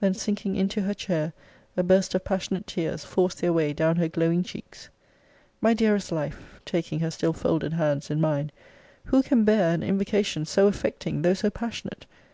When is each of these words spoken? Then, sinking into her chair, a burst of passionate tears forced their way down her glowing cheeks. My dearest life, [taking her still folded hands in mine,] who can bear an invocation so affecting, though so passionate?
Then, 0.00 0.12
sinking 0.12 0.54
into 0.56 0.82
her 0.82 0.92
chair, 0.92 1.32
a 1.78 1.82
burst 1.82 2.14
of 2.14 2.26
passionate 2.26 2.66
tears 2.66 3.04
forced 3.06 3.40
their 3.40 3.54
way 3.54 3.72
down 3.72 3.96
her 3.96 4.06
glowing 4.06 4.42
cheeks. 4.42 4.90
My 5.62 5.72
dearest 5.72 6.12
life, 6.12 6.60
[taking 6.66 7.00
her 7.00 7.10
still 7.10 7.32
folded 7.32 7.72
hands 7.72 8.10
in 8.10 8.20
mine,] 8.20 8.52
who 9.06 9.22
can 9.22 9.44
bear 9.44 9.72
an 9.72 9.82
invocation 9.82 10.44
so 10.44 10.66
affecting, 10.66 11.22
though 11.22 11.32
so 11.32 11.48
passionate? 11.48 12.04